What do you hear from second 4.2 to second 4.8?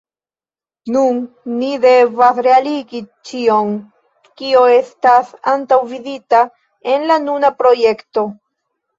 kio